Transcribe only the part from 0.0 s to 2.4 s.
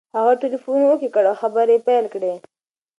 هغه ټلیفون اوکې کړ او خبرې یې پیل کړې.